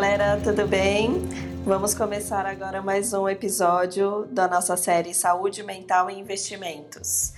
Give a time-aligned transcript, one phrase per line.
[0.00, 1.28] galera, tudo bem?
[1.64, 7.32] Vamos começar agora mais um episódio da nossa série Saúde Mental e Investimentos.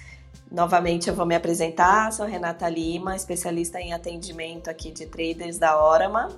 [0.52, 5.82] Novamente eu vou me apresentar, sou Renata Lima, especialista em atendimento aqui de traders da
[5.82, 6.28] Orama,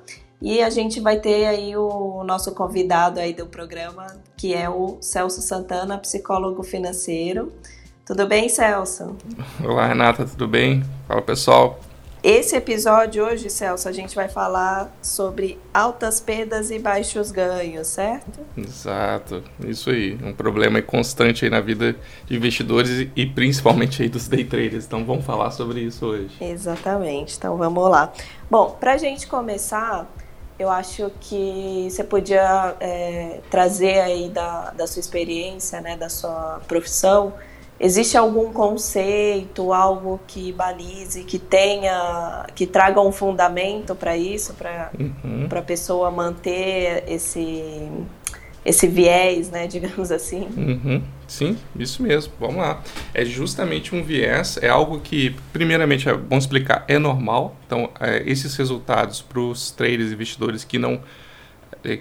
[0.41, 4.99] e a gente vai ter aí o nosso convidado aí do programa, que é o
[5.01, 7.53] Celso Santana, psicólogo financeiro.
[8.07, 9.17] Tudo bem, Celso?
[9.61, 10.85] Olá, Renata, tudo bem?
[11.09, 11.81] Fala, pessoal.
[12.23, 18.39] Esse episódio hoje, Celso, a gente vai falar sobre altas perdas e baixos ganhos, certo?
[18.57, 20.17] Exato, isso aí.
[20.23, 24.85] Um problema constante aí na vida de investidores e principalmente aí dos day traders.
[24.85, 26.31] Então vamos falar sobre isso hoje.
[26.41, 28.13] Exatamente, então vamos lá.
[28.49, 30.09] Bom, para a gente começar,
[30.61, 36.61] eu acho que você podia é, trazer aí da, da sua experiência, né, da sua
[36.69, 37.35] profissão,
[37.85, 44.93] Existe algum conceito, algo que balize, que tenha, que traga um fundamento para isso, para
[44.97, 45.49] uhum.
[45.51, 47.91] a pessoa manter esse,
[48.65, 50.47] esse viés, né, digamos assim?
[50.57, 51.03] Uhum.
[51.27, 52.33] Sim, isso mesmo.
[52.39, 52.81] Vamos lá.
[53.13, 57.57] É justamente um viés, é algo que, primeiramente, é bom explicar, é normal.
[57.67, 61.01] Então, é, esses resultados para os traders e investidores que não,
[61.83, 61.99] é,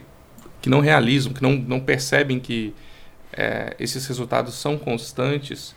[0.62, 2.72] que não realizam, que não, não percebem que
[3.34, 5.76] é, esses resultados são constantes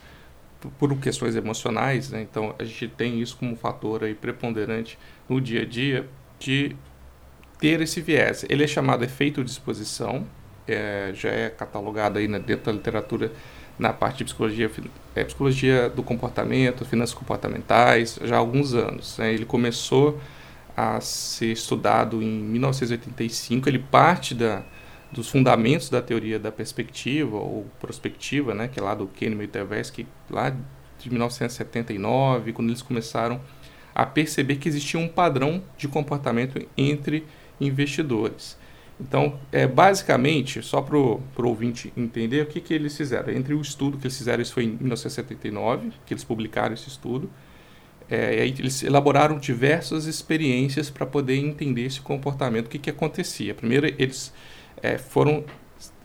[0.79, 2.21] por, questões emocionais, né?
[2.21, 4.97] então a gente tem isso como fator aí preponderante
[5.29, 6.07] no dia a dia
[6.39, 6.75] de
[7.59, 8.45] ter esse viés.
[8.49, 10.25] Ele é chamado efeito de exposição,
[10.67, 13.31] é, já é catalogado aí né, dentro da literatura
[13.77, 14.71] na parte de psicologia,
[15.15, 19.17] é, psicologia do comportamento, finanças comportamentais, já há alguns anos.
[19.17, 19.33] Né?
[19.33, 20.19] Ele começou
[20.75, 24.63] a ser estudado em 1985, ele parte da,
[25.15, 29.47] dos fundamentos da teoria da perspectiva ou prospectiva, né, que é lá do Kahneman e
[29.47, 30.49] Tversky, lá
[30.99, 33.39] de 1979, quando eles começaram
[33.93, 37.25] a perceber que existia um padrão de comportamento entre
[37.61, 38.57] investidores.
[38.99, 43.31] Então, é, basicamente, só para o ouvinte entender o que, que eles fizeram.
[43.31, 47.29] Entre o estudo que eles fizeram, isso foi em 1979, que eles publicaram esse estudo,
[48.09, 52.89] é, e aí eles elaboraram diversas experiências para poder entender esse comportamento, o que, que
[52.89, 53.53] acontecia.
[53.53, 54.33] Primeiro, eles
[54.81, 55.43] é, foram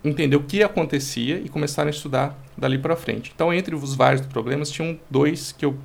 [0.03, 3.33] entender o que acontecia e começaram a estudar dali para frente.
[3.35, 5.79] Então, entre os vários problemas, tinham dois que eu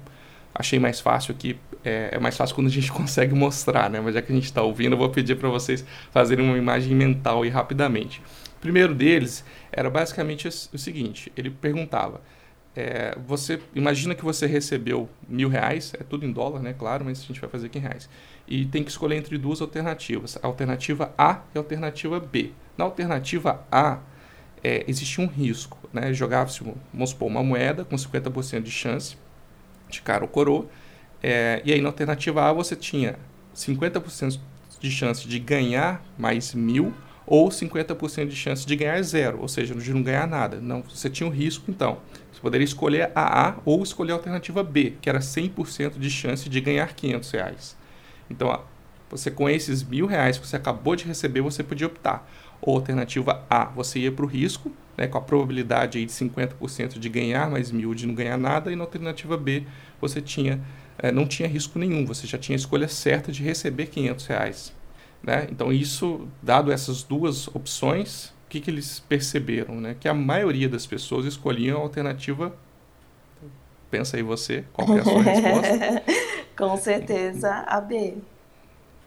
[0.54, 1.58] achei mais fácil aqui.
[1.84, 4.00] É, é, mais fácil quando a gente consegue mostrar, né?
[4.00, 6.96] Mas já que a gente está ouvindo, eu vou pedir para vocês fazerem uma imagem
[6.96, 8.22] mental e rapidamente.
[8.58, 12.22] O primeiro deles era basicamente o seguinte: ele perguntava.
[12.78, 16.76] É, você imagina que você recebeu mil reais, é tudo em dólar, né?
[16.78, 18.10] Claro, mas a gente vai fazer aqui em reais.
[18.46, 22.52] E tem que escolher entre duas alternativas, a alternativa A e a alternativa B.
[22.78, 24.00] Na alternativa A,
[24.64, 25.78] é, existia um risco.
[25.94, 26.14] Né?
[26.14, 26.62] Jogava-se,
[26.94, 29.18] vamos supor, uma moeda com 50% de chance
[29.90, 30.66] de cara ou coroa.
[31.22, 33.16] É, e aí na alternativa A você tinha
[33.56, 34.40] 50%
[34.80, 36.94] de chance de ganhar mais mil
[37.26, 40.60] ou 50% de chance de ganhar zero, ou seja, de não ganhar nada.
[40.60, 41.98] Não, você tinha um risco, então.
[42.32, 46.48] Você poderia escolher a A ou escolher a alternativa B, que era 100% de chance
[46.50, 47.78] de ganhar 500 reais.
[48.30, 48.62] Então,
[49.10, 52.30] você com esses mil reais que você acabou de receber, você podia optar
[52.66, 56.98] ou alternativa A, você ia para o risco, né, com a probabilidade aí de 50%
[56.98, 59.64] de ganhar mais mil de não ganhar nada, e na alternativa B
[60.02, 60.60] você tinha,
[60.98, 64.74] é, não tinha risco nenhum, você já tinha a escolha certa de receber 500 reais.
[65.22, 65.48] Né?
[65.52, 69.80] Então isso, dado essas duas opções, o que, que eles perceberam?
[69.80, 69.96] Né?
[70.00, 72.54] Que a maioria das pessoas escolhiam a alternativa
[73.90, 76.04] pensa aí você, qual é a sua resposta?
[76.58, 78.16] Com certeza a B.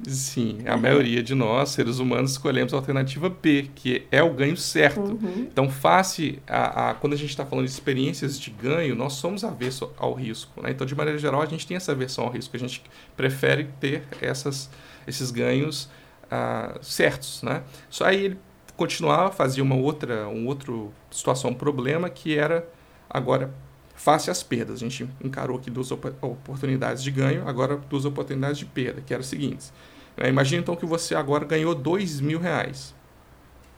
[0.07, 4.57] Sim, a maioria de nós, seres humanos, escolhemos a alternativa B, que é o ganho
[4.57, 5.01] certo.
[5.01, 5.49] Uhum.
[5.51, 9.43] Então, face a, a, quando a gente está falando de experiências de ganho, nós somos
[9.43, 10.63] avesso ao risco.
[10.63, 10.71] Né?
[10.71, 12.55] Então, de maneira geral, a gente tem essa aversão ao risco.
[12.57, 12.83] A gente
[13.17, 14.71] prefere ter essas,
[15.07, 15.91] esses ganhos
[16.25, 17.43] uh, certos.
[17.43, 17.63] Né?
[17.91, 18.39] Só aí ele
[18.77, 22.69] continuava, fazia uma outra, um outro situação, um problema, que era
[23.11, 23.53] agora
[23.99, 24.77] face às perdas.
[24.77, 29.21] A gente encarou aqui duas oportunidades de ganho, agora duas oportunidades de perda, que eram
[29.21, 29.73] as seguintes.
[30.17, 32.95] É, imagina então que você agora ganhou dois mil reais.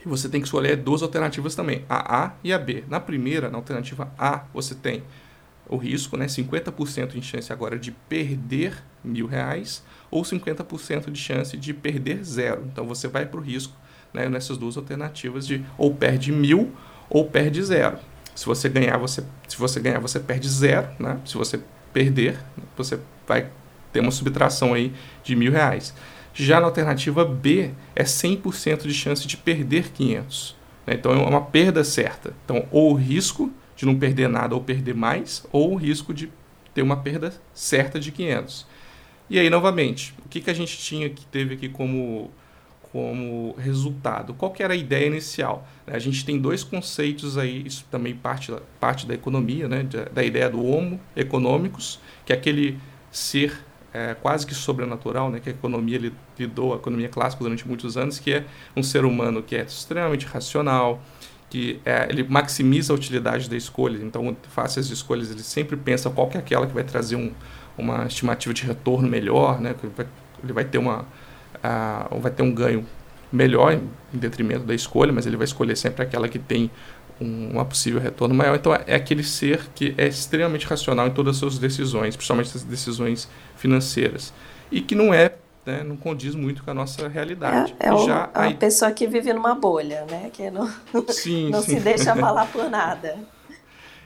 [0.05, 2.84] E você tem que escolher duas alternativas também, a A e a B.
[2.88, 5.02] Na primeira, na alternativa A, você tem
[5.69, 11.56] o risco, né, 50% de chance agora de perder mil reais ou 50% de chance
[11.56, 12.64] de perder zero.
[12.66, 13.75] Então você vai para o risco
[14.12, 16.73] né, nessas duas alternativas de ou perde mil
[17.08, 17.99] ou perde zero.
[18.34, 21.18] Se você ganhar, você, se você ganhar, você perde zero, né?
[21.24, 21.60] Se você
[21.92, 22.38] perder,
[22.76, 23.50] você vai
[23.92, 24.92] ter uma subtração aí
[25.22, 25.94] de mil reais.
[26.32, 30.56] Já na alternativa B, é 100% de chance de perder 500.
[30.86, 30.94] Né?
[30.94, 32.32] Então, é uma perda certa.
[32.44, 36.30] Então, ou o risco de não perder nada ou perder mais, ou o risco de
[36.72, 38.66] ter uma perda certa de 500.
[39.28, 42.30] E aí, novamente, o que, que a gente tinha que teve aqui como,
[42.92, 44.34] como resultado.
[44.34, 45.66] Qual que era a ideia inicial?
[45.87, 49.87] A gente tem dois conceitos aí, isso também parte, parte da economia, né?
[50.12, 52.78] da, ideia do homo econômicos, que é aquele
[53.10, 57.96] ser é, quase que sobrenatural, né, que a economia lidou, a economia clássica durante muitos
[57.96, 58.44] anos, que é
[58.76, 61.02] um ser humano que é extremamente racional,
[61.48, 63.98] que é, ele maximiza a utilidade da escolha.
[64.02, 67.32] Então, face as escolhas, ele sempre pensa qual que é aquela que vai trazer um,
[67.76, 69.75] uma estimativa de retorno melhor, né,
[70.42, 71.04] ele vai ter uma
[71.64, 72.86] uh, vai ter um ganho
[73.32, 76.70] melhor em, detrimento da escolha, mas ele vai escolher sempre aquela que tem
[77.20, 78.56] um, uma possível retorno maior.
[78.56, 82.62] Então, é aquele ser que é extremamente racional em todas as suas decisões, principalmente as
[82.62, 84.32] decisões financeiras,
[84.70, 85.34] e que não é
[85.64, 87.74] né, não condiz muito com a nossa realidade.
[87.78, 88.54] É, é Já uma a...
[88.54, 90.30] pessoa que vive numa bolha, né?
[90.32, 90.68] Que não,
[91.08, 91.76] sim, não sim.
[91.76, 93.18] se deixa falar por nada.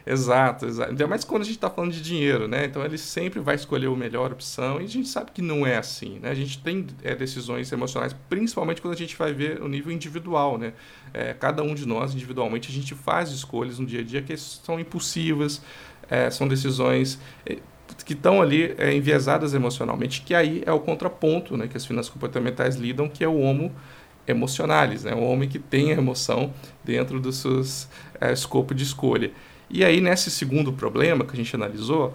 [0.06, 0.90] Exato, exato.
[0.90, 2.66] Ainda mais quando a gente está falando de dinheiro, né?
[2.66, 5.78] Então ele sempre vai escolher a melhor opção e a gente sabe que não é
[5.78, 6.30] assim, né?
[6.30, 10.58] A gente tem é, decisões emocionais, principalmente quando a gente vai ver o nível individual,
[10.58, 10.74] né?
[11.14, 14.36] É, cada um de nós individualmente a gente faz escolhas no dia a dia que
[14.36, 15.62] são impulsivas,
[16.10, 17.56] é, são decisões é,
[18.04, 21.66] que estão ali é, enviesadas emocionalmente, que aí é o contraponto, né?
[21.66, 23.72] Que as finanças comportamentais lidam, que é o homo
[24.26, 25.14] emocionales, né?
[25.14, 26.52] O homem que tem a emoção
[26.84, 27.62] dentro do seu
[28.20, 29.32] é, escopo de escolha.
[29.68, 32.14] E aí, nesse segundo problema que a gente analisou,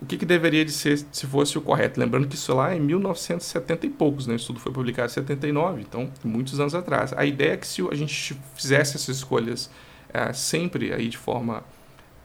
[0.00, 1.98] o que, que, deveria de ser se fosse o correto?
[1.98, 4.34] Lembrando que isso lá é em 1970 e poucos, né?
[4.34, 7.12] o estudo foi publicado em 79, então muitos anos atrás.
[7.14, 9.70] A ideia é que se a gente fizesse essas escolhas
[10.12, 11.62] é, sempre aí de forma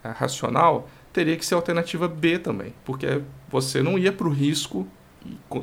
[0.03, 4.31] é, racional, teria que ser a alternativa B também, porque você não ia para o
[4.31, 4.87] risco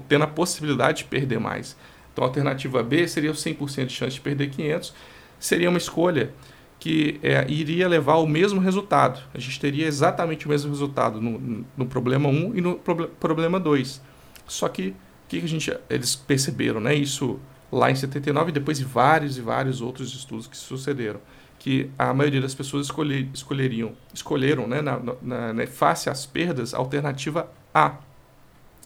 [0.08, 1.76] tendo a possibilidade de perder mais.
[2.12, 4.94] Então a alternativa B seria o 100% de chance de perder 500,
[5.38, 6.32] seria uma escolha
[6.88, 9.20] que é, iria levar ao mesmo resultado.
[9.35, 12.76] A gente teria exatamente o mesmo resultado no, no problema 1 e no
[13.20, 14.00] problema 2.
[14.46, 14.94] Só que o
[15.29, 16.94] que, que a gente, eles perceberam, né?
[16.94, 17.38] Isso
[17.70, 21.20] lá em 79 e depois de vários e vários outros estudos que sucederam,
[21.58, 26.73] que a maioria das pessoas escolher, escolheriam, escolheram, né, na, na, na, face às perdas,
[26.73, 27.96] a alternativa A.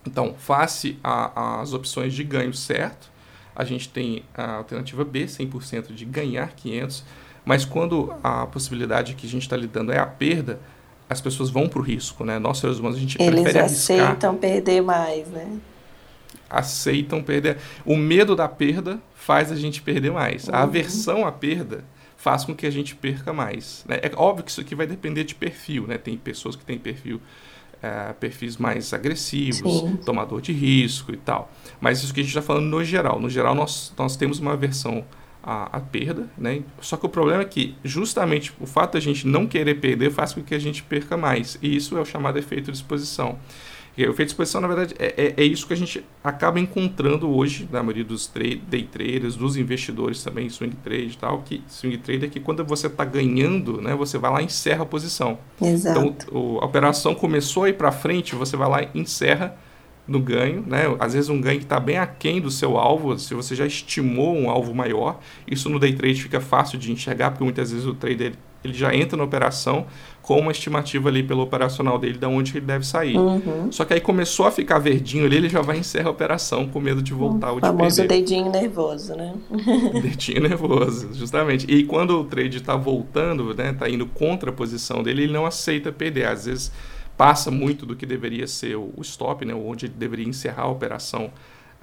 [0.05, 3.13] Então, face às opções de ganho certo,
[3.55, 7.05] a gente tem a alternativa B, 100% de ganhar 500
[7.45, 10.61] mas quando a possibilidade que a gente está lidando é a perda,
[11.09, 12.39] as pessoas vão para o risco, né?
[12.39, 13.97] Nós, seres humanos, a gente Eles prefere arriscar.
[13.97, 15.59] Eles aceitam perder mais, né?
[16.49, 17.59] Aceitam perder.
[17.85, 20.49] O medo da perda faz a gente perder mais.
[20.49, 20.55] Uhum.
[20.55, 21.85] A aversão à perda
[22.17, 23.85] faz com que a gente perca mais.
[23.89, 23.99] Né?
[24.03, 25.99] É óbvio que isso aqui vai depender de perfil, né?
[25.99, 27.21] Tem pessoas que têm perfil
[27.83, 29.97] é, perfis mais agressivos, Sim.
[29.97, 31.51] tomador de risco e tal.
[31.81, 33.19] Mas isso que a gente está falando no geral.
[33.19, 35.05] No geral, nós, nós temos uma aversão
[35.43, 36.63] a, a, perda, né?
[36.81, 40.11] Só que o problema é que justamente o fato de a gente não querer perder
[40.11, 41.59] faz com que a gente perca mais.
[41.61, 43.39] E isso é o chamado efeito de exposição.
[43.97, 46.59] E o efeito de exposição, na verdade, é, é, é, isso que a gente acaba
[46.59, 51.63] encontrando hoje na maioria dos day traders, dos investidores também, swing trade e tal, que
[51.69, 54.87] swing trader é que quando você está ganhando, né, você vai lá e encerra a
[54.87, 55.39] posição.
[55.61, 56.01] Exato.
[56.01, 59.59] Então, o, a operação começou a ir para frente, você vai lá e encerra
[60.07, 60.83] no ganho, né?
[60.99, 64.37] Às vezes um ganho que está bem aquém do seu alvo, se você já estimou
[64.37, 67.95] um alvo maior, isso no day trade fica fácil de enxergar, porque muitas vezes o
[67.95, 68.33] trader
[68.65, 69.87] ele já entra na operação
[70.21, 73.17] com uma estimativa ali pelo operacional dele de onde ele deve sair.
[73.17, 73.73] Uhum.
[73.73, 76.79] Só que aí começou a ficar verdinho ali, ele já vai encerrar a operação com
[76.79, 78.21] medo de voltar o ou de famoso perder.
[78.21, 79.35] dedinho nervoso, né?
[80.01, 81.67] dedinho nervoso, justamente.
[81.69, 85.45] E quando o trade está voltando, né, tá indo contra a posição dele, ele não
[85.45, 86.27] aceita perder.
[86.27, 86.73] Às vezes
[87.17, 91.31] passa muito do que deveria ser o, stop, né, onde ele deveria encerrar a operação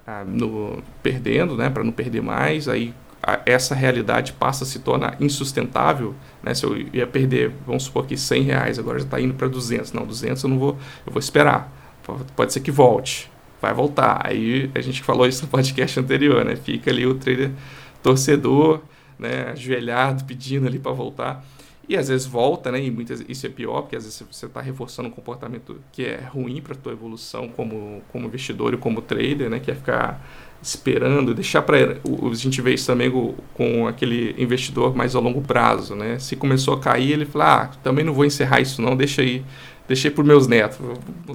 [0.06, 2.68] ah, no, perdendo, né, para não perder mais.
[2.68, 6.16] Aí a, essa realidade passa a se tornar insustentável.
[6.44, 9.48] Né, se eu ia perder, vamos supor que 100 reais, agora já está indo para
[9.48, 9.94] 200.
[9.94, 11.72] Não, 200 eu não vou, eu vou esperar.
[12.36, 13.32] Pode ser que volte,
[13.62, 14.22] vai voltar.
[14.26, 16.56] Aí a gente falou isso no podcast anterior, né?
[16.56, 17.52] Fica ali o trader
[18.02, 18.82] torcedor,
[19.20, 21.46] né, ajoelhado, pedindo ali para voltar.
[21.90, 22.80] E às vezes volta, né?
[22.84, 26.18] E muitas, isso é pior, porque às vezes você está reforçando um comportamento que é
[26.32, 29.60] ruim para a tua evolução como, como investidor e como trader, né?
[29.60, 30.24] Que é ficar
[30.62, 33.10] esperando, deixar para a gente vê isso também
[33.56, 36.20] com, aquele investidor mais a longo prazo, né?
[36.20, 39.44] Se começou a cair, ele fala, ah, também não vou encerrar isso não, deixa aí,
[39.88, 40.78] deixei para meus netos,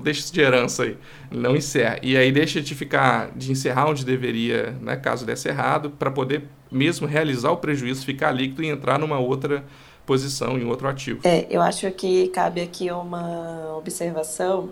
[0.04, 0.96] deixa isso de herança aí,
[1.32, 1.98] não encerra.
[2.00, 4.94] E aí deixa de ficar, de encerrar onde deveria, né?
[4.94, 9.64] Caso desse errado, para poder mesmo realizar o prejuízo, ficar líquido e entrar numa outra
[10.06, 11.20] posição em outro ativo.
[11.24, 14.70] É, eu acho que cabe aqui uma observação.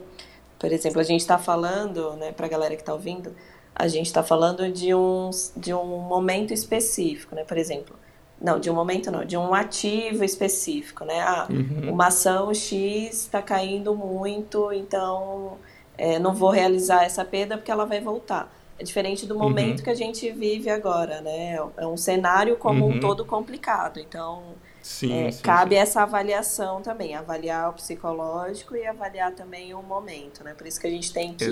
[0.58, 3.34] Por exemplo, a gente está falando, né, para a galera que está ouvindo,
[3.74, 7.42] a gente está falando de um, de um momento específico, né?
[7.44, 7.96] Por exemplo,
[8.40, 11.20] não, de um momento não, de um ativo específico, né?
[11.20, 11.90] Ah, uhum.
[11.92, 15.58] uma ação X está caindo muito, então
[15.96, 18.52] é, não vou realizar essa perda porque ela vai voltar.
[18.78, 19.84] É diferente do momento uhum.
[19.84, 21.58] que a gente vive agora, né?
[21.76, 22.96] É um cenário como uhum.
[22.96, 24.00] um todo complicado.
[24.00, 24.42] Então,
[24.82, 25.80] sim, é, sim, cabe sim.
[25.80, 30.54] essa avaliação também, avaliar o psicológico e avaliar também o momento, né?
[30.54, 31.44] Por isso que a gente tem que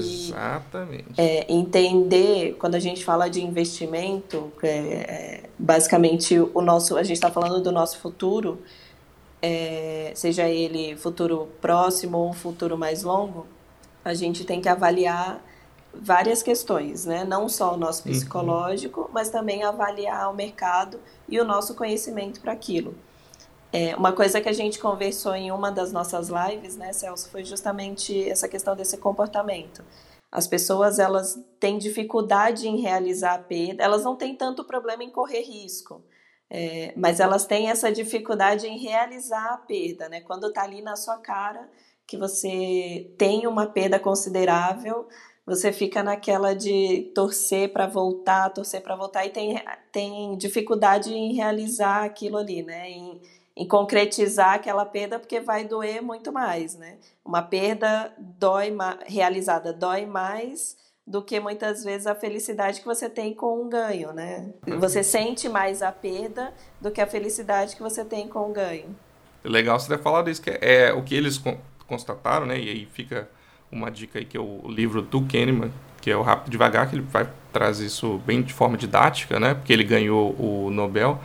[1.17, 7.17] é, entender quando a gente fala de investimento, é, é basicamente o nosso, a gente
[7.17, 8.61] está falando do nosso futuro,
[9.41, 13.47] é, seja ele futuro próximo ou futuro mais longo,
[14.05, 15.43] a gente tem que avaliar
[15.95, 17.25] várias questões, né?
[17.25, 18.15] Não só o nosso uhum.
[18.15, 19.09] psicológico, uhum.
[19.13, 22.95] mas também avaliar o mercado e o nosso conhecimento para aquilo.
[23.73, 27.45] É, uma coisa que a gente conversou em uma das nossas lives, né, Celso, foi
[27.45, 29.85] justamente essa questão desse comportamento.
[30.31, 35.11] As pessoas elas têm dificuldade em realizar a perda, elas não têm tanto problema em
[35.11, 36.05] correr risco,
[36.49, 40.21] é, mas elas têm essa dificuldade em realizar a perda, né?
[40.21, 41.69] Quando está ali na sua cara
[42.07, 45.09] que você tem uma perda considerável,
[45.47, 49.63] você fica naquela de torcer para voltar, torcer para voltar e tem,
[49.93, 52.91] tem dificuldade em realizar aquilo ali, né?
[52.91, 53.21] Em,
[53.61, 56.97] em concretizar aquela perda porque vai doer muito mais, né?
[57.23, 58.75] Uma perda dói
[59.07, 64.15] realizada dói mais do que muitas vezes a felicidade que você tem com um ganho,
[64.15, 64.49] né?
[64.79, 68.97] Você sente mais a perda do que a felicidade que você tem com o ganho.
[69.45, 71.39] Legal você ter falado isso, que é o que eles
[71.87, 72.59] constataram, né?
[72.59, 73.29] E aí fica
[73.71, 76.97] uma dica aí que é o livro do Kahneman, que é o Rápido Devagar, que
[76.97, 79.53] ele vai trazer isso bem de forma didática, né?
[79.53, 81.21] Porque ele ganhou o Nobel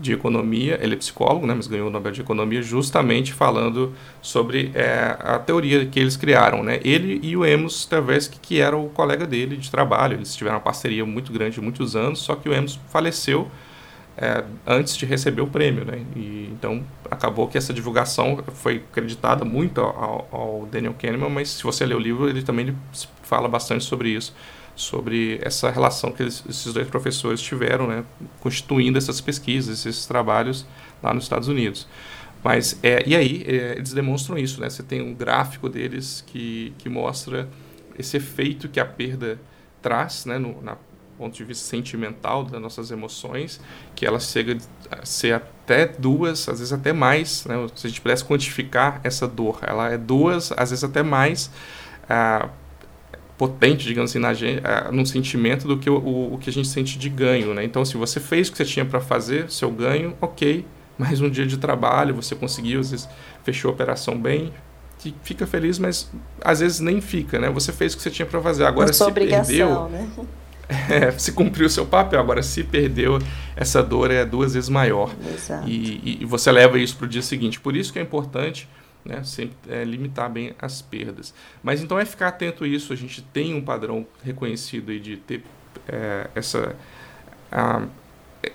[0.00, 1.54] de Economia, ele é psicólogo, né?
[1.54, 3.92] Mas ganhou o Nobel de Economia justamente falando
[4.22, 6.80] sobre é, a teoria que eles criaram, né?
[6.82, 10.62] Ele e o Emus Tversky, que era o colega dele de trabalho, eles tiveram uma
[10.62, 13.50] parceria muito grande de muitos anos, só que o Emus faleceu
[14.16, 16.04] é, antes de receber o prêmio, né?
[16.16, 21.62] E, então acabou que essa divulgação foi acreditada muito ao, ao, Daniel Kahneman, mas se
[21.62, 22.76] você ler o livro ele também
[23.22, 24.34] fala bastante sobre isso,
[24.80, 28.04] sobre essa relação que esses dois professores tiveram, né?
[28.40, 30.66] Constituindo essas pesquisas, esses trabalhos
[31.02, 31.86] lá nos Estados Unidos.
[32.42, 34.70] Mas é, e aí é, eles demonstram isso, né?
[34.70, 37.46] Você tem um gráfico deles que, que mostra
[37.98, 39.38] esse efeito que a perda
[39.82, 40.38] traz, né?
[40.38, 40.78] No, na
[41.18, 43.60] ponto de vista sentimental das nossas emoções,
[43.94, 44.56] que ela chega
[44.90, 47.54] a ser até duas, às vezes até mais, né?
[47.74, 51.50] se a gente pudesse quantificar essa dor, ela é duas, às vezes até mais
[53.40, 55.96] potente, digamos assim, na no sentimento do que o,
[56.34, 57.54] o, que a gente sente de ganho.
[57.54, 57.64] Né?
[57.64, 60.66] Então, se você fez o que você tinha para fazer, seu ganho, ok,
[60.98, 63.08] mais um dia de trabalho, você conseguiu, às vezes
[63.42, 64.52] fechou a operação bem,
[64.98, 66.10] que fica feliz, mas
[66.44, 67.48] às vezes nem fica, né?
[67.48, 68.66] Você fez o que você tinha para fazer.
[68.66, 70.06] Agora, se perdeu, né?
[70.90, 72.20] é, se cumpriu o seu papel.
[72.20, 73.18] Agora, se perdeu,
[73.56, 75.14] essa dor é duas vezes maior.
[75.66, 77.58] E, e, você leva isso para o dia seguinte.
[77.58, 78.68] Por isso que é importante
[79.04, 81.34] né, sempre é, limitar bem as perdas.
[81.62, 82.92] Mas então é ficar atento a isso.
[82.92, 85.42] A gente tem um padrão reconhecido de ter
[85.88, 86.76] é, essa,
[87.50, 87.86] a,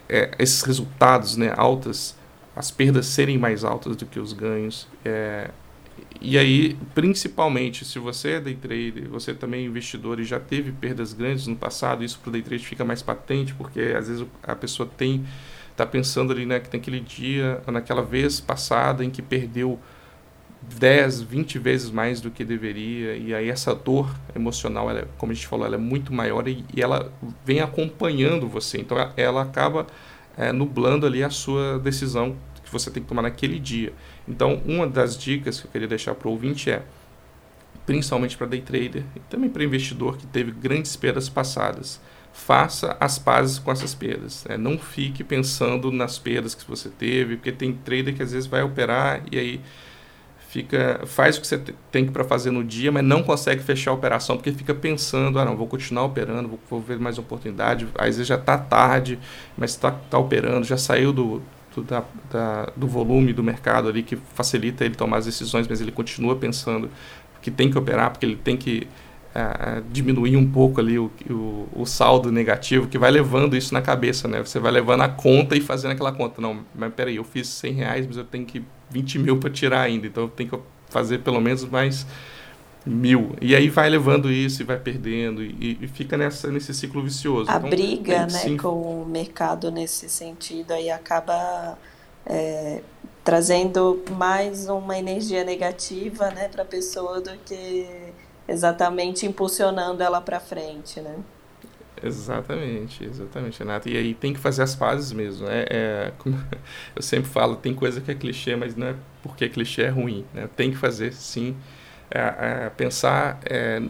[0.07, 2.17] é, esses resultados né, altas,
[2.55, 4.87] as perdas serem mais altas do que os ganhos.
[5.03, 5.49] É,
[6.21, 10.71] e aí, principalmente, se você é day trader, você também é investidor e já teve
[10.71, 14.25] perdas grandes no passado, isso para o day trade fica mais patente, porque às vezes
[14.43, 15.25] a pessoa tem
[15.75, 19.77] está pensando ali, né, que aquele dia, naquela vez passada em que perdeu
[20.77, 25.35] 10, 20 vezes mais do que deveria, e aí essa dor emocional, ela, como a
[25.35, 27.11] gente falou, ela é muito maior e, e ela
[27.45, 29.87] vem acompanhando você, então ela, ela acaba
[30.37, 33.93] é, nublando ali a sua decisão que você tem que tomar naquele dia.
[34.27, 36.83] Então, uma das dicas que eu queria deixar para o ouvinte é,
[37.85, 42.01] principalmente para day trader e também para investidor que teve grandes perdas passadas,
[42.33, 44.43] faça as pazes com essas perdas.
[44.45, 44.57] Né?
[44.57, 48.61] Não fique pensando nas perdas que você teve, porque tem trader que às vezes vai
[48.61, 49.61] operar e aí
[50.55, 51.57] fica faz o que você
[51.91, 55.43] tem para fazer no dia, mas não consegue fechar a operação porque fica pensando, ah
[55.43, 57.85] não, vou continuar operando, vou, vou ver mais oportunidade.
[57.95, 59.19] Às vezes já está tarde,
[59.57, 61.41] mas está tá operando, já saiu do,
[61.75, 65.81] do, da, da, do volume do mercado ali que facilita ele tomar as decisões, mas
[65.81, 66.89] ele continua pensando
[67.41, 68.87] que tem que operar, porque ele tem que
[69.35, 73.81] uh, diminuir um pouco ali o, o, o, saldo negativo, que vai levando isso na
[73.81, 74.39] cabeça, né?
[74.39, 76.41] Você vai levando a conta e fazendo aquela conta.
[76.41, 79.81] Não, mas peraí, eu fiz 100 reais, mas eu tenho que 20 mil para tirar
[79.81, 82.05] ainda, então tenho que fazer pelo menos mais
[82.85, 83.35] mil.
[83.41, 87.49] E aí vai levando isso e vai perdendo e, e fica nessa, nesse ciclo vicioso.
[87.49, 88.57] A então, briga né, sim.
[88.57, 91.77] com o mercado nesse sentido aí acaba
[92.25, 92.81] é,
[93.23, 97.87] trazendo mais uma energia negativa né, para a pessoa do que
[98.47, 101.15] exatamente impulsionando ela para frente, né?
[102.03, 103.89] Exatamente, exatamente, Renata.
[103.89, 105.47] E aí tem que fazer as fases mesmo.
[105.47, 105.65] Né?
[105.69, 106.11] É,
[106.95, 110.25] eu sempre falo, tem coisa que é clichê, mas não é porque clichê é ruim.
[110.33, 110.49] Né?
[110.55, 111.55] Tem que fazer sim
[112.11, 112.19] é,
[112.65, 113.81] é, pensar é,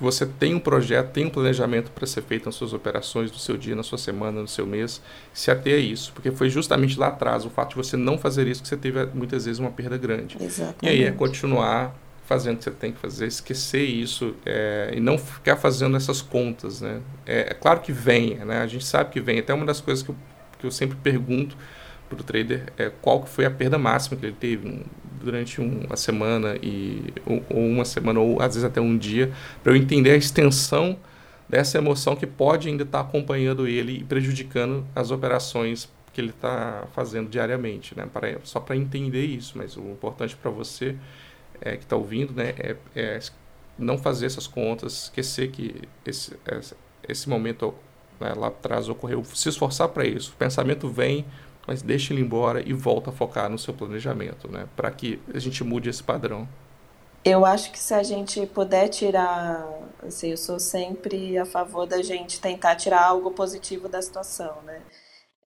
[0.00, 3.56] você tem um projeto, tem um planejamento para ser feito nas suas operações, no seu
[3.56, 5.00] dia, na sua semana, no seu mês,
[5.32, 8.46] se ater a isso, porque foi justamente lá atrás o fato de você não fazer
[8.46, 10.36] isso que você teve muitas vezes uma perda grande.
[10.40, 10.84] Exatamente.
[10.84, 11.94] E aí é continuar
[12.26, 16.22] fazendo o que você tem que fazer, esquecer isso é, e não ficar fazendo essas
[16.22, 17.00] contas, né?
[17.26, 18.58] É, é, claro que vem, né?
[18.58, 19.38] A gente sabe que vem.
[19.38, 20.16] Até uma das coisas que eu,
[20.58, 21.56] que eu sempre pergunto
[22.08, 24.82] para o trader é qual que foi a perda máxima que ele teve
[25.22, 29.72] durante uma semana e ou, ou uma semana ou às vezes até um dia para
[29.72, 30.98] eu entender a extensão
[31.48, 36.30] dessa emoção que pode ainda estar tá acompanhando ele e prejudicando as operações que ele
[36.30, 38.06] está fazendo diariamente, né?
[38.10, 40.94] Para, só para entender isso, mas o importante para você
[41.64, 43.18] é, que está ouvindo, né, é, é,
[43.78, 46.38] não fazer essas contas, esquecer que esse,
[47.08, 47.74] esse momento
[48.20, 50.32] né, lá atrás ocorreu, se esforçar para isso.
[50.32, 51.24] O pensamento vem,
[51.66, 54.68] mas deixe ele embora e volta a focar no seu planejamento, né?
[54.76, 56.46] Para que a gente mude esse padrão.
[57.24, 59.66] Eu acho que se a gente puder tirar,
[60.06, 64.82] assim, eu sou sempre a favor da gente tentar tirar algo positivo da situação, né?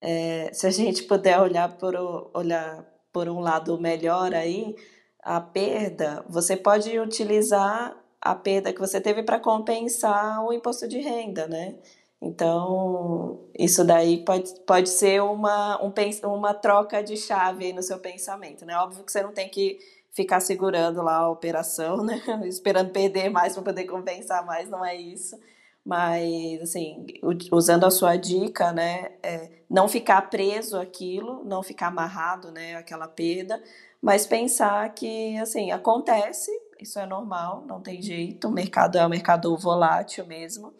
[0.01, 1.95] É, se a gente puder olhar por,
[2.35, 4.75] olhar por um lado melhor aí,
[5.23, 10.99] a perda, você pode utilizar a perda que você teve para compensar o imposto de
[10.99, 11.77] renda, né?
[12.21, 15.93] Então, isso daí pode, pode ser uma, um,
[16.25, 18.77] uma troca de chave no seu pensamento, né?
[18.77, 19.79] Óbvio que você não tem que
[20.13, 22.21] ficar segurando lá a operação, né?
[22.45, 25.39] Esperando perder mais para poder compensar mais, não é isso.
[25.85, 27.07] Mas, assim,
[27.53, 29.13] usando a sua dica, né?
[29.23, 32.75] É não ficar preso aquilo, não ficar amarrado, né?
[32.77, 33.63] Aquela perda,
[34.03, 36.51] mas pensar que, assim, acontece,
[36.81, 40.73] isso é normal, não tem jeito, o mercado é um mercado volátil mesmo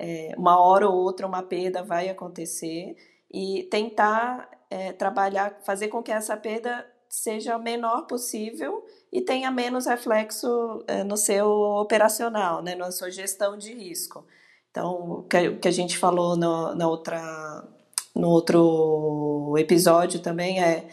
[0.00, 2.96] é, uma hora ou outra uma perda vai acontecer
[3.30, 9.50] e tentar é, trabalhar, fazer com que essa perda seja o menor possível e tenha
[9.50, 14.24] menos reflexo é, no seu operacional, né, na sua gestão de risco.
[14.70, 17.68] Então, o que, a gente falou no, na outra,
[18.14, 20.88] no outro episódio também é,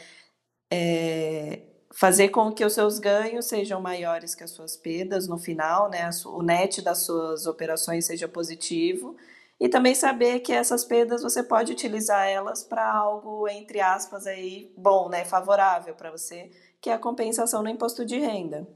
[0.70, 1.62] é
[1.98, 6.08] fazer com que os seus ganhos sejam maiores que as suas perdas no final, né?
[6.28, 9.16] O net das suas operações seja positivo
[9.60, 14.72] e também saber que essas perdas você pode utilizar elas para algo entre aspas aí
[14.78, 18.68] bom, né, favorável para você, que é a compensação no imposto de renda.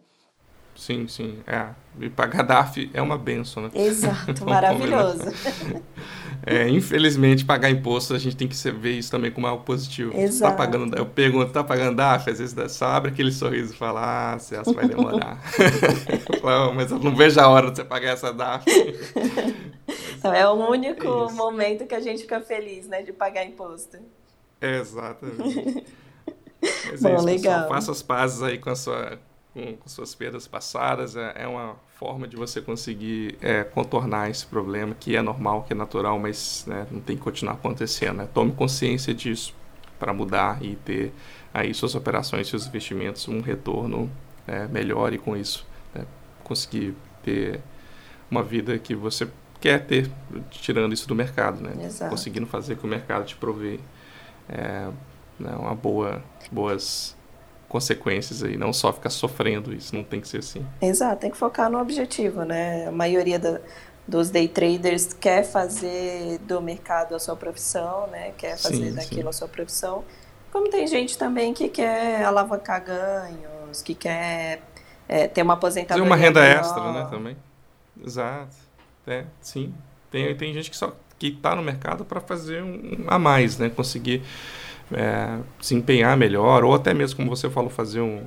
[0.81, 1.37] Sim, sim.
[1.45, 1.67] É.
[1.99, 3.69] E pagar DAF é uma benção, né?
[3.75, 5.25] Exato, maravilhoso.
[6.43, 10.11] É, infelizmente, pagar imposto, a gente tem que ver isso também como algo positivo.
[10.11, 10.51] Tá Exato.
[10.51, 12.31] Tá pagando, eu pergunto, tá pagando DAF?
[12.31, 15.39] Às vezes só abre aquele sorriso e fala, ah, Celso, vai demorar.
[16.41, 18.65] falo, mas eu não vejo a hora de você pagar essa DAF.
[20.17, 23.99] Então, é o único é momento que a gente fica feliz, né, de pagar imposto.
[24.59, 25.85] Exatamente.
[26.59, 27.61] Mas é Bom, é isso, legal.
[27.61, 29.19] Pessoal, faça as pazes aí com a sua
[29.53, 34.45] com, com suas perdas passadas, é, é, uma forma de você conseguir é, contornar esse
[34.45, 38.17] problema, que é normal, que é natural, mas né, não tem que continuar acontecendo.
[38.17, 38.29] Né?
[38.33, 39.53] Tome consciência disso
[39.99, 41.13] para mudar e ter
[41.53, 44.09] aí suas operações, seus investimentos, um retorno
[44.47, 46.05] é, melhor e com isso né,
[46.43, 47.61] conseguir ter
[48.29, 49.27] uma vida que você
[49.59, 50.09] quer ter,
[50.49, 51.85] tirando isso do mercado, né?
[51.85, 52.09] Exato.
[52.09, 53.79] Conseguindo fazer que o mercado te provê
[54.49, 54.89] é,
[55.37, 57.15] né, uma boa, boas
[57.71, 60.65] consequências aí, não só ficar sofrendo isso, não tem que ser assim.
[60.81, 62.87] Exato, tem que focar no objetivo, né?
[62.87, 63.61] A maioria da,
[64.05, 68.33] dos day traders quer fazer do mercado a sua profissão, né?
[68.37, 69.29] Quer fazer sim, daquilo sim.
[69.29, 70.03] a sua profissão.
[70.51, 74.63] Como tem gente também que quer alavancar ganhos, que quer
[75.07, 76.03] é, ter uma aposentadoria.
[76.03, 76.59] Fazer uma renda melhor.
[76.59, 77.37] extra, né, também.
[78.05, 78.53] Exato.
[79.07, 79.73] É, sim.
[80.11, 83.69] Tem, tem gente que só que está no mercado para fazer um, a mais, né?
[83.69, 84.23] Conseguir
[84.93, 88.23] é, se empenhar melhor, ou até mesmo, como você falou, fazer um.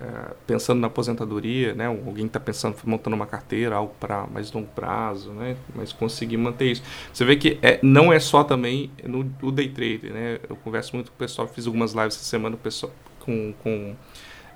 [0.00, 1.86] É, pensando na aposentadoria, né?
[1.86, 5.56] Alguém está pensando, montando uma carteira, algo para mais longo prazo, né?
[5.74, 6.82] Mas conseguir manter isso.
[7.12, 10.40] Você vê que é, não é só também no, no day trade, né?
[10.48, 13.94] Eu converso muito com o pessoal, fiz algumas lives essa semana pessoal, com, com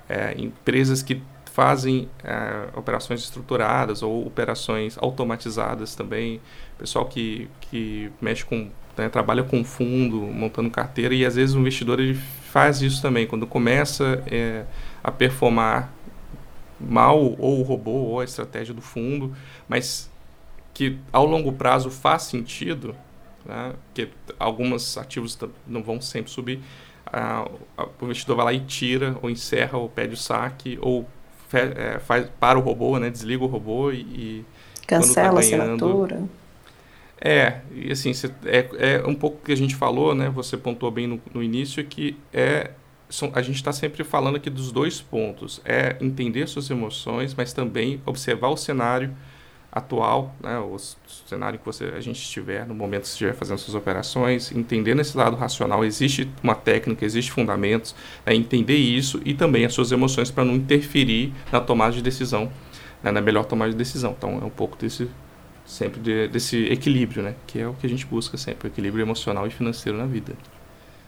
[0.09, 1.21] é, empresas que
[1.59, 6.39] fazem é, operações estruturadas ou operações automatizadas também,
[6.77, 8.69] pessoal que, que mexe com
[8.99, 13.25] né, trabalha com fundo, montando carteira, e às vezes o investidor ele faz isso também.
[13.25, 14.65] Quando começa é,
[15.01, 15.91] a performar
[16.79, 19.33] mal ou o robô ou a estratégia do fundo,
[19.67, 20.09] mas
[20.73, 22.93] que ao longo prazo faz sentido,
[23.45, 26.59] né, que alguns ativos não vão sempre subir,
[27.05, 31.07] a, a, o investidor vai lá e tira, ou encerra, ou pede o saque, ou
[31.47, 34.01] fe, é, faz, para o robô, né, desliga o robô e...
[34.01, 34.45] e
[34.85, 36.29] Cancela tá ganhando, a assinatura
[37.21, 40.29] é, e assim, cê, é, é um pouco que a gente falou, né?
[40.29, 42.71] Você pontuou bem no, no início que é
[43.09, 45.59] são, a gente está sempre falando aqui dos dois pontos.
[45.65, 49.13] É entender suas emoções, mas também observar o cenário
[49.71, 50.77] atual, né, o
[51.27, 55.15] cenário que você, a gente estiver, no momento que estiver fazendo suas operações, entendendo esse
[55.15, 60.31] lado racional, existe uma técnica, existe fundamentos, né, entender isso e também as suas emoções
[60.31, 62.51] para não interferir na tomada de decisão,
[63.03, 64.15] né, na melhor tomada de decisão.
[64.17, 65.07] Então é um pouco desse
[65.69, 69.03] sempre de, desse equilíbrio, né, que é o que a gente busca sempre, o equilíbrio
[69.03, 70.33] emocional e financeiro na vida.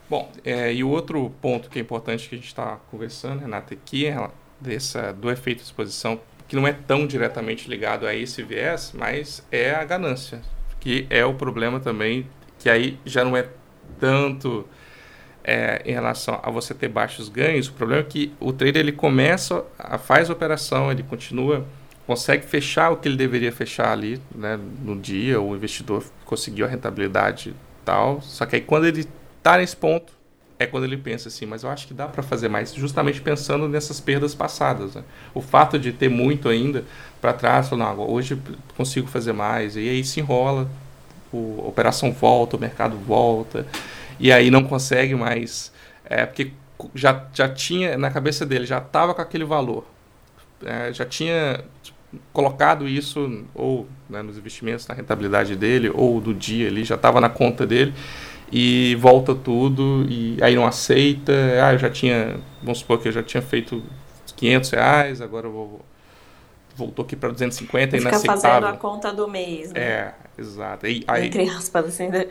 [0.08, 3.74] Bom, é, e o outro ponto que é importante que a gente está conversando, Renata,
[3.74, 8.44] aqui é dessa, do efeito de exposição que não é tão diretamente ligado a esse
[8.44, 10.42] viés, mas é a ganância,
[10.80, 12.28] que é o problema também,
[12.60, 13.48] que aí já não é
[14.00, 14.68] tanto
[15.44, 18.92] é, em relação a você ter baixos ganhos, o problema é que o trader ele
[18.92, 21.66] começa, a, faz a operação, ele continua,
[22.12, 26.68] consegue fechar o que ele deveria fechar ali né, no dia, o investidor conseguiu a
[26.68, 30.12] rentabilidade tal, só que aí quando ele está nesse ponto,
[30.60, 33.66] é quando ele pensa assim, mas eu acho que dá para fazer mais, justamente pensando
[33.70, 34.94] nessas perdas passadas.
[34.94, 35.04] Né?
[35.34, 36.84] O fato de ter muito ainda
[37.22, 38.38] para trás, falando, não, hoje
[38.76, 40.70] consigo fazer mais, e aí se enrola,
[41.32, 43.66] o, a operação volta, o mercado volta,
[44.20, 45.72] e aí não consegue mais,
[46.04, 46.52] é, porque
[46.94, 49.86] já, já tinha, na cabeça dele, já estava com aquele valor,
[50.66, 51.64] é, já tinha
[52.34, 57.22] colocado isso ou né, nos investimentos, na rentabilidade dele, ou do dia ali, já estava
[57.22, 57.94] na conta dele,
[58.52, 61.32] e volta tudo e aí não aceita.
[61.64, 63.82] Ah, eu já tinha, vamos supor que eu já tinha feito
[64.36, 65.82] 500 reais, agora eu vou
[66.76, 69.80] voltou aqui para 250 e Fica fazendo a conta do mês, né?
[69.80, 70.88] É, exato.
[70.88, 72.28] E, aí, Entre aspas, assim, do,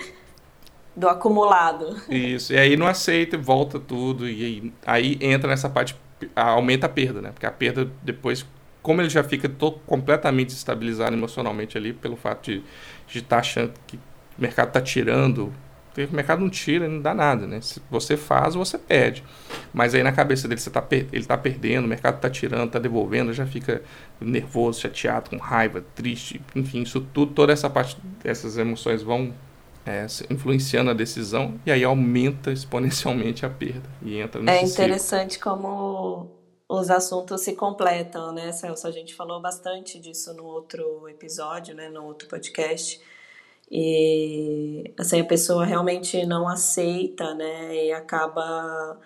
[0.97, 1.97] do, acumulado.
[2.09, 5.95] Isso, e aí não aceita, volta tudo, e aí, aí entra nessa parte,
[6.35, 7.31] aumenta a perda, né?
[7.33, 8.45] Porque a perda depois,
[8.83, 12.63] como ele já fica todo, completamente estabilizado emocionalmente ali, pelo fato de
[13.09, 15.53] estar tá achando que o mercado está tirando
[15.93, 17.61] porque o mercado não tira, não dá nada, né?
[17.61, 19.25] Se você faz, você perde.
[19.73, 22.79] Mas aí na cabeça dele, você tá ele está perdendo, o mercado está tirando, está
[22.79, 23.83] devolvendo, já fica
[24.21, 29.35] nervoso, chateado, com raiva, triste, enfim, isso tudo, toda essa parte, essas emoções vão
[29.85, 35.53] é, influenciando a decisão e aí aumenta exponencialmente a perda e entra É interessante ciclo.
[35.53, 36.40] como
[36.71, 38.87] os assuntos se completam, né, Celso?
[38.87, 43.01] A gente falou bastante disso no outro episódio, né, no outro podcast
[43.71, 47.87] e assim a pessoa realmente não aceita, né?
[47.87, 48.99] E acaba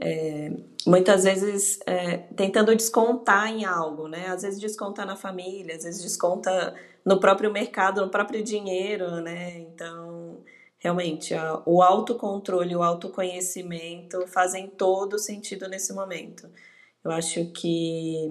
[0.00, 0.52] é,
[0.86, 4.26] muitas vezes é, tentando descontar em algo, né?
[4.28, 9.58] Às vezes desconta na família, às vezes desconta no próprio mercado, no próprio dinheiro, né?
[9.58, 10.38] Então,
[10.78, 16.48] realmente, a, o autocontrole, o autoconhecimento fazem todo sentido nesse momento.
[17.04, 18.30] Eu acho que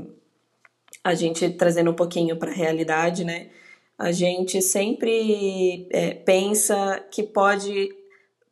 [1.04, 3.50] a gente trazendo um pouquinho para a realidade, né?
[3.98, 7.90] a gente sempre é, pensa que pode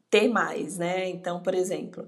[0.10, 1.08] ter mais, né?
[1.10, 2.08] Então, por exemplo,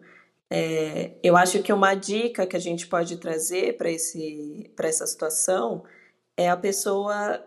[0.50, 5.06] é, eu acho que uma dica que a gente pode trazer para esse para essa
[5.06, 5.84] situação
[6.36, 7.44] é a pessoa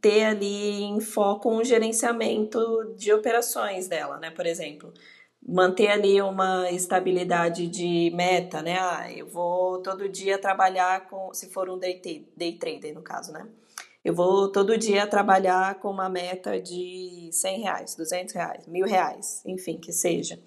[0.00, 4.30] ter ali em foco um gerenciamento de operações dela, né?
[4.30, 4.92] Por exemplo,
[5.46, 8.78] manter ali uma estabilidade de meta, né?
[8.78, 12.00] Ah, eu vou todo dia trabalhar com, se for um day,
[12.36, 13.46] day trader no caso, né?
[14.04, 19.42] Eu vou todo dia trabalhar com uma meta de 100 reais, 200 reais, mil reais,
[19.46, 20.40] enfim, que seja.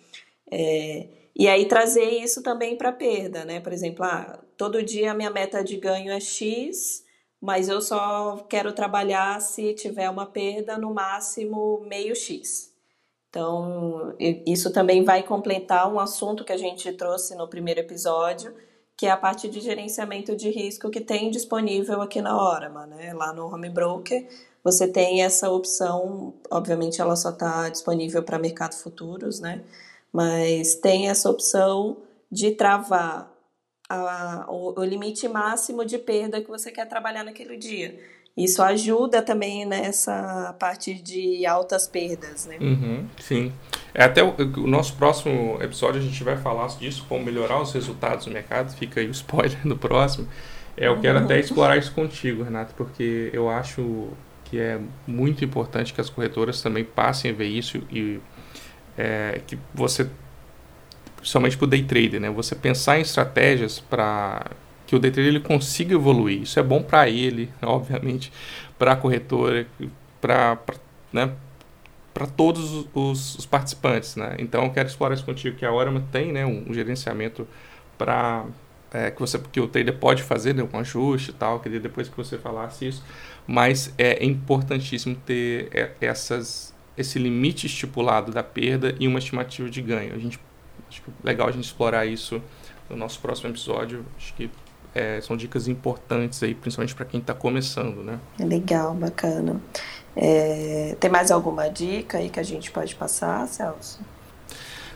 [0.52, 3.60] É, e aí trazer isso também para perda, né?
[3.60, 7.06] Por exemplo, ah, todo dia minha meta de ganho é X,
[7.42, 12.75] mas eu só quero trabalhar se tiver uma perda no máximo meio X.
[13.36, 18.56] Então, isso também vai completar um assunto que a gente trouxe no primeiro episódio,
[18.95, 23.13] que é a parte de gerenciamento de risco que tem disponível aqui na Orama, né?
[23.13, 24.26] Lá no Home Broker
[24.63, 29.62] você tem essa opção, obviamente ela só está disponível para mercado futuros, né?
[30.13, 31.98] Mas tem essa opção
[32.32, 33.30] de travar
[33.89, 38.00] a, o, o limite máximo de perda que você quer trabalhar naquele dia.
[38.38, 42.58] Isso ajuda também nessa parte de altas perdas, né?
[42.60, 43.54] Uhum, sim.
[43.93, 47.71] É, até o, o, nosso próximo episódio a gente vai falar disso, como melhorar os
[47.71, 48.76] resultados do mercado.
[48.76, 50.28] Fica aí o spoiler do próximo.
[50.76, 54.10] É, eu quero até explorar isso contigo, Renato, porque eu acho
[54.43, 58.19] que é muito importante que as corretoras também passem a ver isso e
[58.98, 60.10] é, que você,
[61.15, 62.30] principalmente para o day trader, né?
[62.30, 64.45] Você pensar em estratégias para
[64.86, 66.43] que o day trader ele consiga evoluir.
[66.43, 68.32] Isso é bom para ele, obviamente,
[68.78, 69.67] para a corretora,
[70.21, 70.58] para
[71.12, 71.32] né,
[72.13, 74.36] para todos os, os, participantes, né?
[74.39, 77.45] Então eu quero explorar isso contigo que a Orama tem, né, um, um gerenciamento
[77.98, 78.45] para
[78.93, 82.08] é, que você que o trader pode fazer, né, um ajuste e tal, queria depois
[82.08, 83.04] que você falasse isso,
[83.45, 89.82] mas é importantíssimo ter é, essas esse limite estipulado da perda e uma estimativa de
[89.82, 90.15] ganho.
[90.15, 90.39] A gente
[90.89, 92.41] acho que é legal a gente explorar isso
[92.89, 94.06] no nosso próximo episódio.
[94.17, 94.50] Acho que
[94.96, 98.18] é, são dicas importantes aí, principalmente para quem está começando, né?
[98.40, 99.62] Legal, bacana.
[100.16, 104.00] É, tem mais alguma dica aí que a gente pode passar, Celso?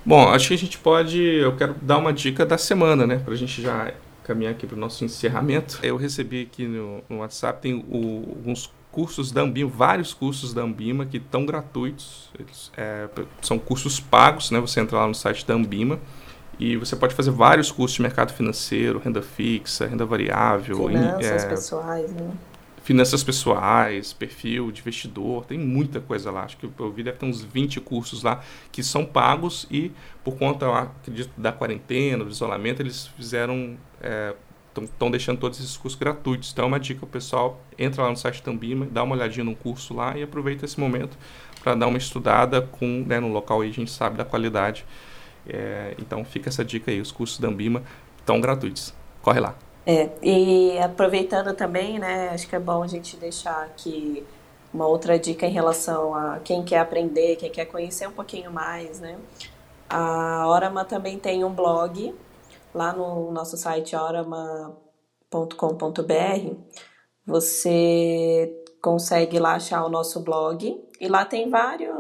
[0.06, 1.22] Bom, acho que a gente pode.
[1.22, 3.18] Eu quero dar uma dica da semana, né?
[3.18, 3.92] Para a gente já
[4.24, 5.80] caminhar aqui para o nosso encerramento.
[5.84, 10.62] Eu recebi aqui no, no WhatsApp tem o, alguns cursos da Ambima, vários cursos da
[10.62, 12.30] Ambima que estão gratuitos.
[12.40, 13.10] Eles, é,
[13.42, 14.62] são cursos pagos, né?
[14.62, 16.00] Você entra lá no site da Ambima
[16.60, 20.88] e você pode fazer vários cursos de mercado financeiro, renda fixa, renda variável.
[20.88, 22.32] Finanças é, pessoais, né?
[22.84, 26.44] Finanças pessoais, perfil de investidor, tem muita coisa lá.
[26.44, 28.42] Acho que eu vi deve ter uns 20 cursos lá
[28.74, 29.92] que são pagos e
[30.22, 33.78] por conta, acredito, da quarentena, do isolamento, eles fizeram,
[34.76, 36.52] estão é, deixando todos esses cursos gratuitos.
[36.52, 39.56] Então é uma dica, o pessoal entra lá no site Tambima, dá uma olhadinha no
[39.56, 41.18] curso lá e aproveita esse momento
[41.64, 44.86] para dar uma estudada com, né, no local aí a gente sabe da qualidade
[45.52, 47.84] é, então fica essa dica aí, os cursos da Ambima
[48.20, 48.94] estão gratuitos.
[49.22, 49.56] Corre lá.
[49.86, 54.24] É, e aproveitando também, né, acho que é bom a gente deixar aqui
[54.74, 59.00] uma outra dica em relação a quem quer aprender, quem quer conhecer um pouquinho mais,
[59.00, 59.18] né?
[59.90, 62.16] A Orama também tem um blog
[62.74, 64.76] lá no nosso site orama.com.br.
[67.26, 71.99] Você consegue lá achar o nosso blog e lá tem vários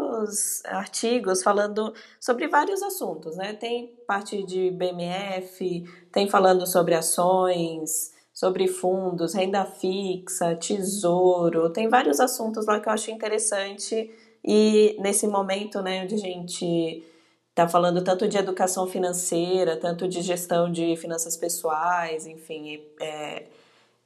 [0.66, 3.54] artigos falando sobre vários assuntos, né?
[3.54, 12.20] Tem parte de BMF, tem falando sobre ações, sobre fundos, renda fixa, tesouro, tem vários
[12.20, 14.10] assuntos lá que eu acho interessante
[14.44, 17.04] e nesse momento, né, onde a gente
[17.50, 23.44] está falando tanto de educação financeira, tanto de gestão de finanças pessoais, enfim, é,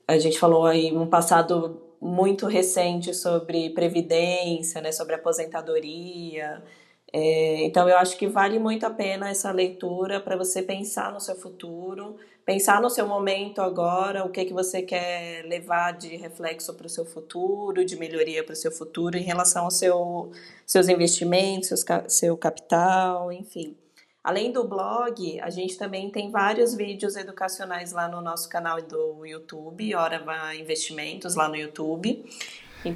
[0.07, 6.61] a gente falou aí um passado muito recente sobre previdência, né, sobre aposentadoria.
[7.11, 11.19] É, então, eu acho que vale muito a pena essa leitura para você pensar no
[11.19, 16.73] seu futuro, pensar no seu momento agora, o que, que você quer levar de reflexo
[16.73, 20.31] para o seu futuro, de melhoria para o seu futuro em relação aos seu,
[20.65, 23.77] seus investimentos, seus, seu capital, enfim.
[24.23, 29.25] Além do blog, a gente também tem vários vídeos educacionais lá no nosso canal do
[29.25, 32.23] YouTube, Orava Investimentos, lá no YouTube.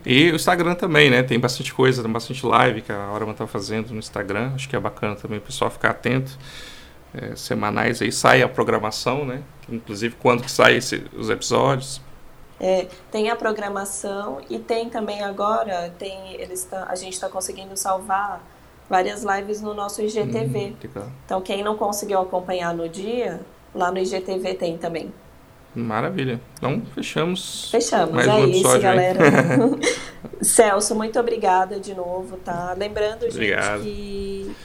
[0.06, 1.24] E o Instagram também, né?
[1.24, 4.54] Tem bastante coisa, tem bastante live que a Orama está fazendo no Instagram.
[4.56, 6.38] Acho que é bacana também o pessoal ficar atento.
[7.13, 9.44] É, semanais aí sai a programação, né?
[9.70, 12.02] Inclusive quando que esse, os episódios.
[12.60, 17.78] É, tem a programação e tem também agora, tem, eles tá, a gente está conseguindo
[17.78, 18.42] salvar
[18.89, 20.76] várias lives no nosso IGTV.
[20.84, 23.41] Hum, então, quem não conseguiu acompanhar no dia,
[23.73, 25.13] lá no IGTV tem também.
[25.76, 26.41] Maravilha.
[26.58, 27.69] Então, fechamos.
[27.69, 28.15] Fechamos.
[28.15, 29.19] Mais é um isso, galera.
[30.41, 32.73] Celso, muito obrigada de novo, tá?
[32.78, 33.84] Lembrando, Obrigado.
[33.84, 34.56] gente, que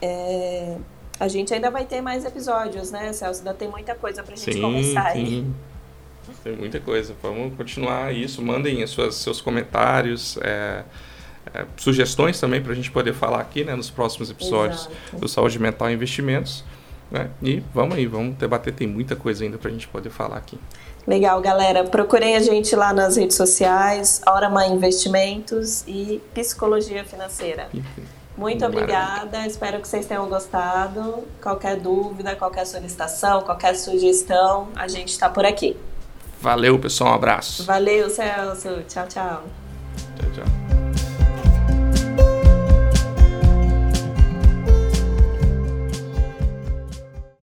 [0.00, 0.76] é,
[1.18, 3.40] a gente ainda vai ter mais episódios, né, Celso?
[3.40, 5.18] Ainda tem muita coisa pra gente sim, conversar sim.
[5.18, 5.46] aí.
[6.42, 7.14] Tem muita coisa.
[7.22, 8.42] Vamos continuar isso.
[8.42, 10.38] Mandem os seus comentários.
[10.42, 10.84] É,
[11.52, 15.16] é, sugestões também para a gente poder falar aqui né, nos próximos episódios Exato.
[15.18, 16.64] do Saúde Mental e Investimentos.
[17.10, 17.30] Né?
[17.42, 20.58] E vamos aí, vamos debater, tem muita coisa ainda para a gente poder falar aqui.
[21.06, 21.84] Legal, galera.
[21.84, 27.68] Procurem a gente lá nas redes sociais, Hora Mãe Investimentos e Psicologia Financeira.
[28.36, 28.82] Muito Maravilha.
[28.82, 31.22] obrigada, espero que vocês tenham gostado.
[31.40, 35.76] Qualquer dúvida, qualquer solicitação, qualquer sugestão, a gente está por aqui.
[36.40, 37.64] Valeu, pessoal, um abraço.
[37.64, 38.82] Valeu, Celso.
[38.88, 39.44] Tchau, tchau.
[40.18, 40.83] Tchau, tchau.